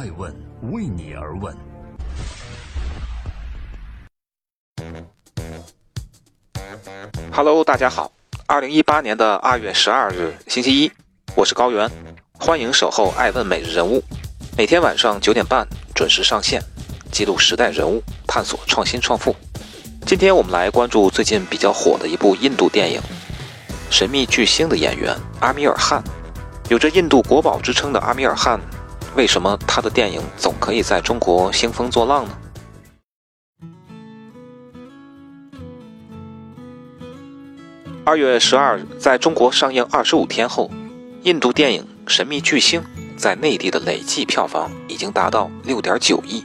[0.00, 0.34] 爱问
[0.72, 1.54] 为你而问。
[7.30, 8.10] Hello，大家好，
[8.46, 10.90] 二零一八年的二月十二日，星期一，
[11.34, 11.86] 我是高原，
[12.32, 14.02] 欢迎守候爱问每日人物，
[14.56, 16.62] 每天晚上九点半准时上线，
[17.12, 19.36] 记录时代人物，探索创新创富。
[20.06, 22.98] 今天我们来关注最近比较火的一部印度电影
[23.90, 26.02] 《神秘巨星》的演员阿米尔汗。
[26.70, 28.58] 有着印度国宝之称的阿米尔汗，
[29.16, 32.36] 为什么他的电影总可以在中国兴风作浪呢？
[38.04, 40.70] 二月十二日，在中国上映二十五天后，
[41.22, 42.80] 印度电影《神秘巨星》
[43.16, 46.44] 在内地的累计票房已经达到六点九亿，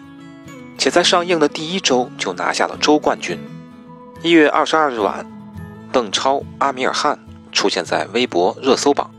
[0.77, 3.39] 且在上映的第一周就拿下了周冠军。
[4.21, 5.25] 一月二十二日晚，
[5.91, 7.17] 邓超、阿米尔汗
[7.51, 9.09] 出现在微博热搜榜。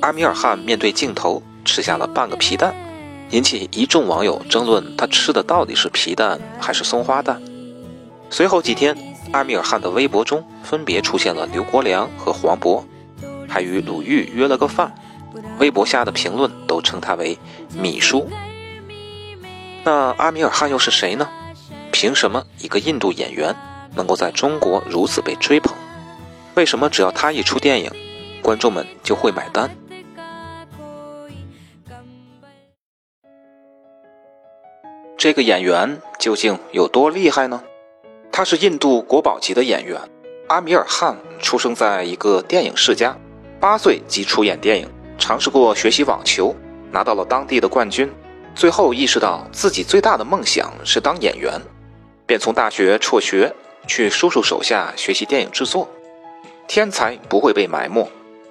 [0.00, 2.74] 阿米尔汗面对镜头吃下了半个皮蛋，
[3.30, 7.42] 引起一众网友争论他吃的到底是皮蛋还是松花蛋。
[8.30, 8.96] 随后几天，
[9.32, 12.82] 阿米尔汗的微博中分别出现了刘国梁和黄渤，
[13.48, 14.94] 还与鲁豫约了个饭。
[15.58, 17.38] 微博下的评论都称他为
[17.74, 18.28] “米叔”。
[19.84, 21.28] 那阿米尔汗又是谁呢？
[21.92, 23.54] 凭什么一个印度演员
[23.94, 25.74] 能够在中国如此被追捧？
[26.54, 27.90] 为什么只要他一出电影，
[28.42, 29.70] 观众们就会买单？
[35.24, 37.62] 这个演员究竟有多厉害呢？
[38.30, 39.98] 他是印度国宝级的演员
[40.48, 43.16] 阿米尔汗，出生在一个电影世家，
[43.58, 46.54] 八岁即出演电影，尝试过学习网球，
[46.90, 48.12] 拿到了当地的冠军，
[48.54, 51.58] 最后意识到自己最大的梦想是当演员，
[52.26, 53.50] 便从大学辍学，
[53.86, 55.88] 去叔叔手下学习电影制作。
[56.68, 58.06] 天才不会被埋没。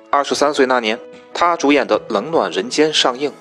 [0.09, 0.99] 二十三岁那年，
[1.35, 3.31] 他主演的《冷暖人间》上映。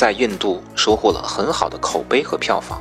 [0.00, 2.80] 在印度收获了很好的口碑和票房，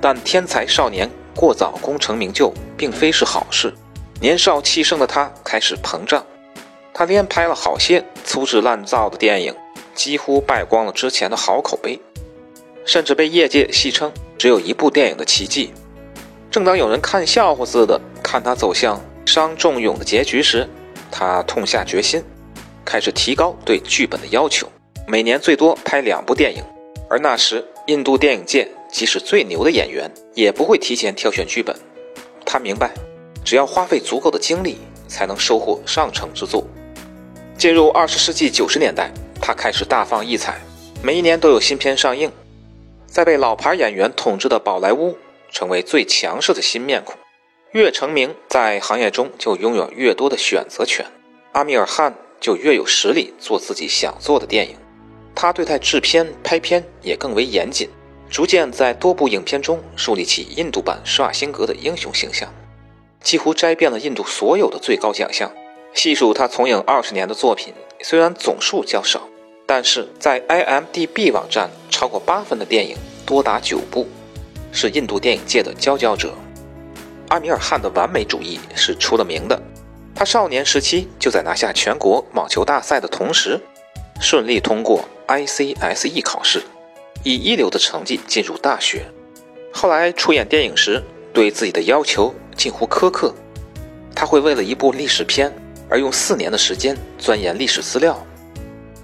[0.00, 3.72] 但天才少年过早功成名就并非是好事。
[4.20, 6.26] 年少气盛的他开始膨胀，
[6.92, 9.54] 他连拍了好些粗制滥造的电影，
[9.94, 12.00] 几乎败光了之前的好口碑，
[12.84, 15.72] 甚至被业界戏称只有一部电影的奇迹。
[16.50, 20.68] 正当有人看笑话似的看他走向伤仲永的结局时，
[21.12, 22.24] 他痛下决心，
[22.84, 24.68] 开始提高对剧本的要求。
[25.08, 26.64] 每年最多拍两部电影，
[27.08, 31.76] 而那时印度电影界即使最牛的演员也不会提前挑选剧本。
[32.44, 32.92] 他明白，
[33.44, 36.66] 只要花费足够的精力，才能收获上乘之作。
[37.56, 40.60] 进入二十世纪九十年代，他开始大放异彩，
[41.04, 42.32] 每一年都有新片上映。
[43.06, 45.16] 在被老牌演员统治的宝莱坞，
[45.52, 47.14] 成为最强势的新面孔。
[47.70, 51.06] 越成名，在行业中就拥有越多的选择权。
[51.52, 54.76] 阿米尔汗就越有实力做自己想做的电影。
[55.36, 57.90] 他对待制片、拍片也更为严谨，
[58.30, 62.50] 逐渐在多部影片中树立起印度版施瓦辛格的英雄形象，
[63.20, 65.52] 几乎摘遍了印度所有的最高奖项。
[65.92, 69.28] 细数他从影二十年的作品，虽然总数较少，
[69.66, 74.06] 但是在 IMDB 网站超过八分的电影多达九部，
[74.72, 76.34] 是印度电影界的佼佼者。
[77.28, 79.60] 阿米尔汗的完美主义是出了名的，
[80.14, 83.60] 他少年时期就在拿下全国网球大赛的同时，
[84.18, 85.04] 顺利通过。
[85.26, 86.62] ICSE 考试，
[87.22, 89.06] 以一流的成绩进入大学。
[89.72, 93.34] 后来出演电影时，对自己的要求近乎苛刻。
[94.14, 95.52] 他会为了一部历史片
[95.90, 98.26] 而用四年的时间钻研历史资料，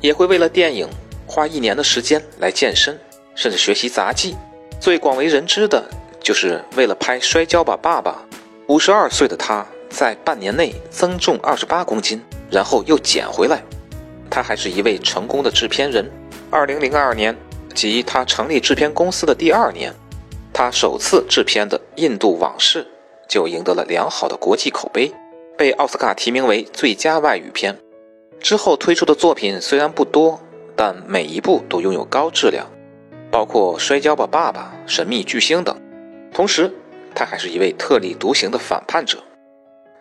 [0.00, 0.88] 也会为了电影
[1.26, 2.98] 花一年的时间来健身，
[3.34, 4.34] 甚至学习杂技。
[4.80, 5.84] 最广为人知的
[6.20, 8.24] 就是为了拍《摔跤吧，爸爸》，
[8.68, 13.62] 五十二岁的他在半年内增重二十八公斤，然后又减回来。
[14.34, 16.10] 他还是一位成功的制片人。
[16.50, 17.36] 二零零二年，
[17.74, 19.92] 即他成立制片公司的第二年，
[20.54, 22.82] 他首次制片的《印度往事》
[23.28, 25.12] 就赢得了良好的国际口碑，
[25.58, 27.76] 被奥斯卡提名为最佳外语片。
[28.40, 30.40] 之后推出的作品虽然不多，
[30.74, 32.66] 但每一部都拥有高质量，
[33.30, 35.78] 包括《摔跤吧，爸爸》《神秘巨星》等。
[36.32, 36.72] 同时，
[37.14, 39.18] 他还是一位特立独行的反叛者。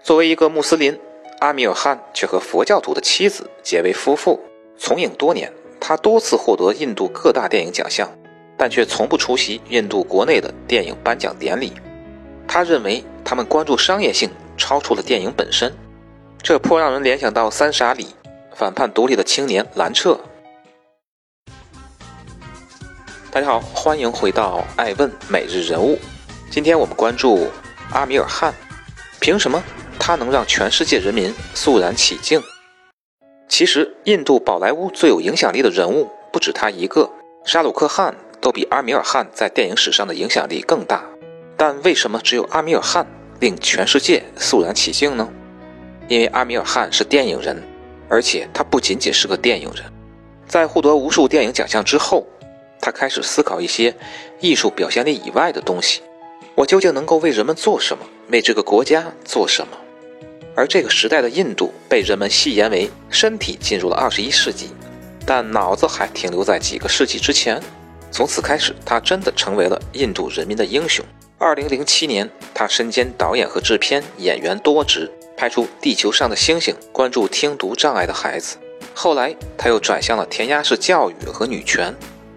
[0.01, 0.97] 作为一个穆斯林。
[1.41, 4.39] 阿米尔汗却和佛教徒的妻子结为夫妇，
[4.77, 5.51] 从影多年。
[5.79, 8.07] 他多次获得印度各大电影奖项，
[8.55, 11.73] 但却从不出席印度国内的电影颁奖典礼。
[12.47, 15.75] 他认为他们关注商业性超出了电影本身，
[16.43, 18.03] 这颇让人联想到《三傻里》
[18.55, 20.19] 反叛独立的青年兰彻。
[23.31, 25.97] 大家好，欢迎回到爱问每日人物。
[26.51, 27.47] 今天我们关注
[27.93, 28.53] 阿米尔汗，
[29.19, 29.63] 凭什么？
[30.03, 32.41] 他能让全世界人民肃然起敬。
[33.47, 37.07] 其实，印度宝莱坞最有影响力的人物不止他一个，
[37.45, 41.05] 沙鲁克汗都比阿米尔汗在电影史上的影响力更大，
[41.55, 43.05] 但为什么只有阿米尔汗
[43.39, 45.29] 令全世界肃然起敬呢？
[46.07, 47.61] 因为阿米尔汗是电影人，
[48.09, 49.85] 而且他不仅仅是个电影人。
[50.47, 52.25] 在获得无数电影奖项之后，
[52.81, 53.95] 他开始思考一些
[54.39, 56.01] 艺术表现力以外的东西：
[56.55, 58.03] 我究竟能够为人们做什么？
[58.29, 59.77] 为这个国家做什么？
[60.61, 64.69] 而这个时代的印度被人们戏言为身体进入了二十一世纪，
[65.25, 67.59] 但脑子还停留在几个世纪之前。
[68.11, 71.03] 从此开始，他真的成为了印度人民的英雄。
[71.39, 78.57] 二零零七年，他身兼导演和制片、演员多职，拍出《地球上的星星》，关注听读障碍的孩子。
[78.93, 81.91] 后来，他又转向了填鸭式教育和女权，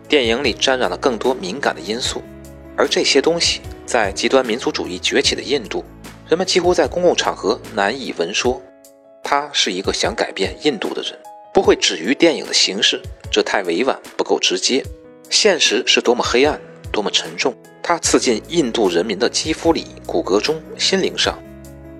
[0.08, 2.22] 电影里沾染了更多敏感的因素。
[2.74, 5.84] 而这些东西，在极端民族主义崛起的印度。
[6.28, 8.60] 人们几乎在公共场合难以闻说。
[9.22, 11.18] 他是一个想改变印度的人，
[11.52, 13.00] 不会止于电影的形式，
[13.30, 14.84] 这太委婉，不够直接。
[15.30, 16.60] 现实是多么黑暗，
[16.92, 17.54] 多么沉重。
[17.82, 21.38] 他刺进印度人民的肌肤里、骨骼中、心灵上。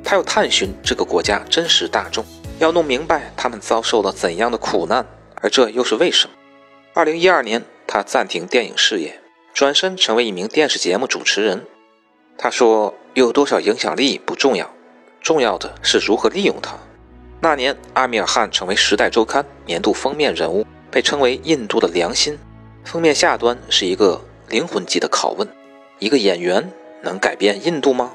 [0.02, 2.24] 他要探寻这个国家真实大众，
[2.58, 5.06] 要弄明白他们遭受了怎样的苦难，
[5.36, 6.36] 而这又是为什么。
[6.92, 9.18] 二零一二年，他暂停电影事业，
[9.54, 11.66] 转身成为一名电视节目主持人。
[12.38, 12.94] 他说。
[13.14, 14.68] 有多少影响力不重要，
[15.20, 16.74] 重要的是如何利用它。
[17.40, 22.36] 那年，阿米尔汗成为《时代周刊》年度封面人物，被称为印度的良心。
[22.84, 25.46] 封面下端是一个灵魂级的拷问：
[26.00, 26.68] 一个演员
[27.04, 28.12] 能改变印度吗？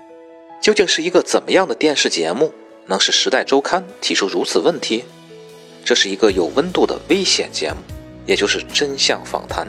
[0.61, 2.53] 究竟是一个怎么样的电视节目，
[2.87, 5.05] 能使《时代周刊》提出如此问题？
[5.85, 7.77] 这是一个有温度的危险节目，
[8.25, 9.65] 也就是真相访谈。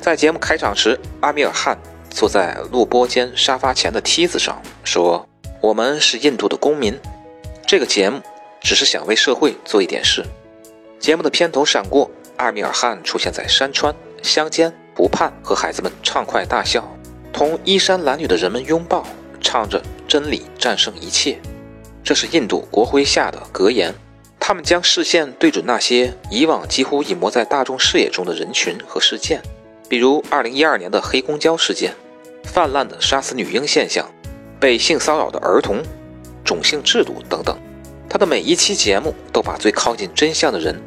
[0.00, 1.76] 在节目开场时，阿米尔汗。
[2.14, 5.28] 坐在录播间沙发前的梯子上，说
[5.60, 6.96] ：“我们是印度的公民，
[7.66, 8.22] 这个节目
[8.60, 10.24] 只是想为社会做一点事。”
[11.00, 16.88] 节目的片头闪过，阿米尔汗出现在山川乡间湖畔，和孩子们畅快大笑，
[17.32, 19.04] 同衣衫褴褛的人们拥抱，
[19.40, 21.36] 唱着“真理战胜一切”。
[22.04, 23.92] 这是印度国徽下的格言。
[24.38, 29.42] 他们将视线对准那些以往几乎隐没在大众视野中的人群和事件，
[29.88, 31.92] 比如2012年的黑公交事件。
[32.44, 34.08] 泛滥的杀死女婴现象，
[34.60, 35.82] 被性骚扰的儿童，
[36.44, 37.58] 种姓制度等等，
[38.08, 40.80] 他的每一期节目都把最靠近真相的人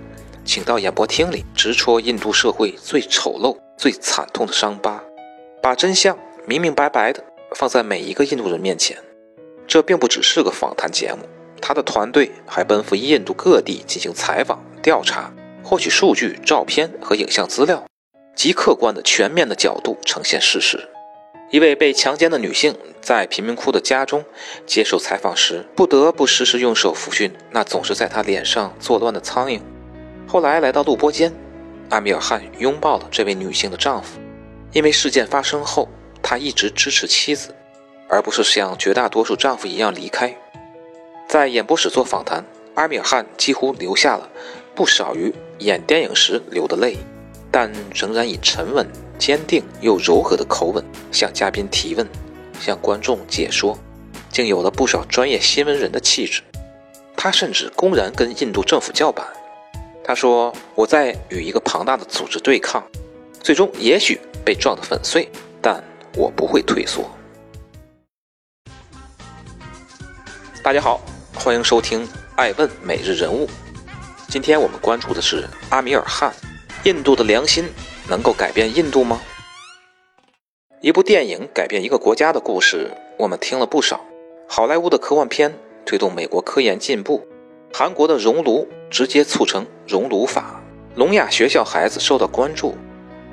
[0.45, 5.03] 请到演播厅里，直戳印度社会最丑陋、最惨痛的伤疤，
[5.61, 7.21] 把真相明明白白的
[7.55, 8.97] 放在每一个印度人面前。
[9.67, 11.27] 这并不只是个访谈节目，
[11.61, 17.85] 他的团队还奔赴印度各地进行采访、调查，获取数据、照片和影像资料，
[18.33, 20.87] 极客观的、全面的角度呈现事实。
[21.49, 24.25] 一位被强奸的女性在贫民窟的家中
[24.65, 29.61] 接受采访时，不得不时时用手抚训那总是在她脸上作乱的苍蝇。
[30.27, 31.33] 后来来到录播间，
[31.89, 34.19] 阿米尔汗拥抱了这位女性的丈夫，
[34.73, 35.87] 因为事件发生后，
[36.21, 37.55] 他一直支持妻子，
[38.09, 40.35] 而不是像绝大多数丈夫一样离开。
[41.29, 42.43] 在演播室做访谈，
[42.75, 44.29] 阿米尔汗几乎流下了
[44.75, 46.97] 不少于演电影时流的泪，
[47.51, 48.87] 但仍然以沉稳。
[49.17, 52.07] 坚定又柔和的口吻向嘉宾提问，
[52.59, 53.75] 向观众解说，
[54.29, 56.43] 竟有了不少专业新闻人的气质。
[57.15, 59.25] 他甚至公然跟印度政府叫板。
[60.03, 62.83] 他说：“我在与一个庞大的组织对抗，
[63.41, 65.27] 最终也许被撞得粉碎，
[65.59, 65.83] 但
[66.15, 67.09] 我不会退缩。”
[70.61, 71.01] 大家好，
[71.33, 72.05] 欢迎收听
[72.35, 73.47] 《爱问每日人物》。
[74.29, 76.31] 今天我们关注的是阿米尔汗，
[76.83, 77.69] 印度的良心。
[78.09, 79.19] 能够改变印度吗？
[80.79, 83.99] 一部电影改变一个国家的故事，我们听了不少。
[84.47, 85.53] 好莱坞的科幻片
[85.85, 87.27] 推动美国科研进步，
[87.73, 90.63] 韩国的熔炉直接促成熔炉法，
[90.95, 92.77] 聋哑学校孩子受到关注，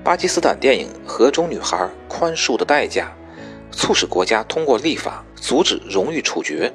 [0.03, 3.13] 巴基斯坦电影《河中女孩：宽恕的代价》
[3.77, 6.73] 促使国家通过立法阻止荣誉处决，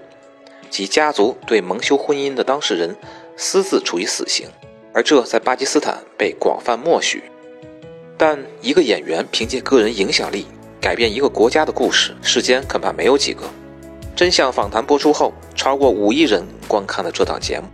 [0.70, 2.96] 及家族对蒙羞婚姻的当事人
[3.36, 4.48] 私自处以死刑，
[4.94, 7.24] 而这在巴基斯坦被广泛默许。
[8.18, 10.46] 但一个演员凭借个人影响力
[10.82, 13.44] 改变一个国家的故事，世间恐怕没有几个。
[14.16, 17.68] 真相访谈播出后，超过五亿人观看了这档节目。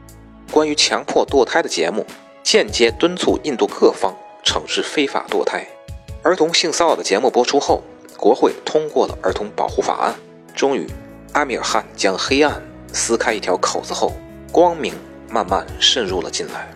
[0.51, 2.05] 关于强迫堕胎的节目，
[2.43, 5.65] 间接敦促印度各方惩治非法堕胎。
[6.21, 7.81] 儿童性骚扰的节目播出后，
[8.15, 10.13] 国会通过了儿童保护法案。
[10.53, 10.87] 终于，
[11.33, 12.61] 阿米尔汗将黑暗
[12.93, 14.13] 撕开一条口子后，
[14.51, 14.93] 光明
[15.27, 16.74] 慢慢渗入了进来。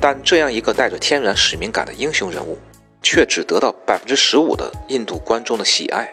[0.00, 2.58] 但这样一个带着天然使命感的英雄人物。
[3.02, 6.12] 却只得到百分之十五的印度观众的喜爱。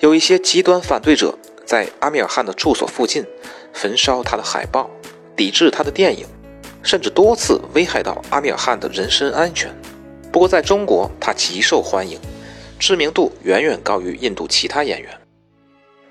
[0.00, 3.24] 有一些极端反对者在阿米尔汗的住所附近
[3.72, 4.90] 焚烧他的海报，
[5.36, 6.26] 抵制他的电影，
[6.82, 9.72] 甚至多次危害到阿米尔汗的人身安全。
[10.32, 12.18] 不过，在中国，他极受欢迎，
[12.78, 15.10] 知名度远远高于印度其他演员。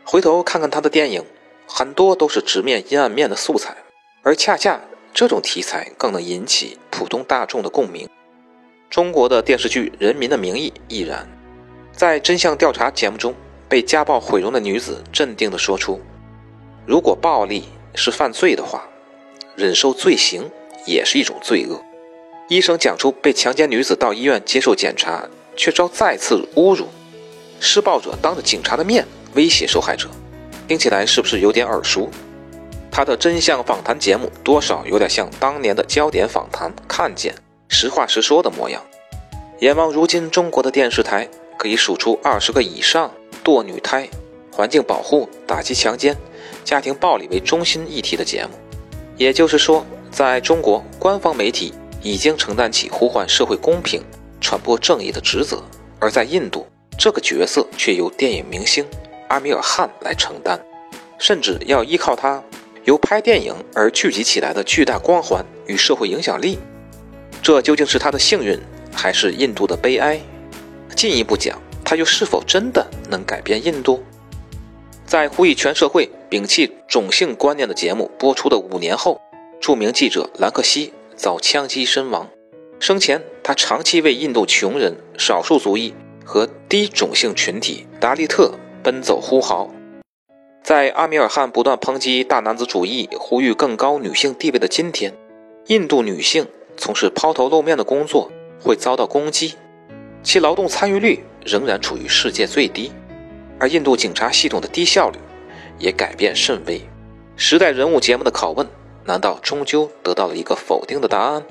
[0.06, 1.26] 回头看看他的电影，
[1.68, 3.76] 很多都是直面阴暗面的素材，
[4.24, 4.80] 而恰恰
[5.14, 8.08] 这种题材更能引起普通大众的共鸣。
[8.90, 11.28] 中国的电视剧《人民的名义》亦然，
[11.92, 13.36] 在真相调查节目中，
[13.68, 16.02] 被家暴毁容的女子镇定地说出
[16.88, 18.88] ：“如果暴力是犯罪的话，
[19.56, 20.50] 忍受罪行
[20.86, 21.80] 也是一种罪恶。”
[22.50, 26.88] 医生讲出被强奸女子到医院接受检查，却遭再次侮辱。
[27.60, 30.10] 施暴者当着警察的面威胁受害者，
[30.68, 32.10] 听起来是不是有点耳熟？
[32.92, 37.34] 他的真相访谈节目多少有点像当年的焦点访谈，看见
[37.68, 38.82] 实话实说的模样。
[39.60, 41.28] 眼望如今中国的电视台，
[41.58, 43.12] 可以数出二十个以上
[43.44, 44.10] 堕女胎、
[44.52, 46.16] 环境保护、打击强奸、
[46.64, 48.52] 家庭暴力为中心议题的节目。
[49.18, 51.74] 也就是说，在中国官方媒体。
[52.02, 54.02] 已经承担起呼唤社会公平、
[54.40, 55.62] 传播正义的职责，
[56.00, 56.66] 而在印度，
[56.98, 58.86] 这个角色却由电影明星
[59.28, 60.58] 阿米尔汗来承担，
[61.18, 62.42] 甚至要依靠他
[62.86, 66.60] 由拍电影而聚集起来的巨大光环与社会影响力。
[67.42, 68.60] 这究竟是他的幸运，
[68.94, 70.20] 还是印度的悲哀？
[70.96, 74.04] 进一步讲，他又是否真的能改变印度？
[75.06, 79.20] 在呼吁全社会摒弃种姓观念的节目播出的五年后，
[79.60, 80.94] 著名记者兰克西。
[81.20, 82.30] 遭枪击身亡。
[82.80, 85.94] 生前，他长期为印度穷人、少数族裔
[86.24, 89.70] 和低种姓群体达利特奔走呼号。
[90.70, 95.12] 在阿米尔汗不断抨击大男子主义、呼吁更高女性地位的今天，
[95.66, 96.48] 印度女性
[96.78, 98.30] 从事抛头露面的工作
[98.62, 99.56] 会遭到攻击，
[100.22, 102.92] 其劳动参与率仍然处于世界最低，
[103.60, 105.18] 而印度警察系统的低效率
[105.80, 106.80] 也改变甚微。
[107.36, 108.68] 时代人物节目的拷问。
[109.06, 111.44] 难道终究得到了一个否定的答案？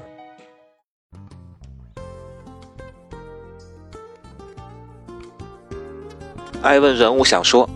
[6.62, 7.68] 艾问人物想说：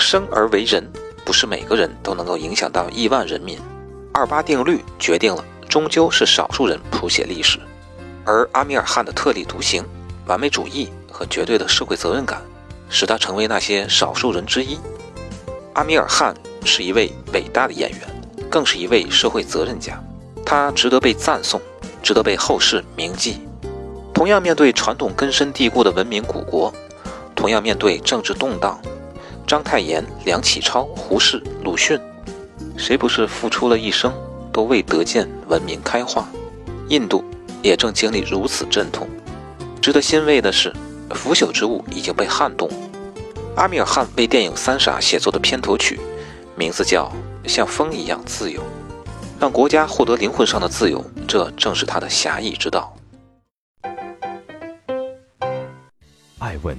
[0.00, 0.90] 生而为人，
[1.24, 3.58] 不是每个人都能够影响到亿万人民。
[4.12, 7.60] 二八定律决定了，终究是少数人谱写历史。
[8.24, 9.84] 而阿米尔汗的特立独行、
[10.26, 12.42] 完美主义和绝对的社会责任感，
[12.88, 14.78] 使他成为那些少数人之一。
[15.74, 18.00] 阿米尔汗是一位伟大的演员。
[18.50, 20.02] 更是一位社会责任家，
[20.44, 21.62] 他值得被赞颂，
[22.02, 23.40] 值得被后世铭记。
[24.12, 26.74] 同样面对传统根深蒂固的文明古国，
[27.36, 28.76] 同样面对政治动荡，
[29.50, 32.00] 章太炎、梁启超、胡适、鲁迅，
[32.76, 34.14] 谁不是付出了一生，
[34.52, 36.28] 都未得见文明开化？
[36.86, 37.24] 印度
[37.60, 39.08] 也正经历如此阵痛。
[39.82, 40.72] 值得欣慰的是，
[41.16, 42.70] 腐朽之物已经被撼动。
[43.56, 45.98] 阿米尔汗为电影《三傻》写作的片头曲，
[46.54, 47.10] 名字叫。
[47.44, 48.62] 像风一样自由，
[49.40, 52.94] 让国家获得灵魂上的自由，这正是他的侠义之道。
[56.38, 56.78] 爱问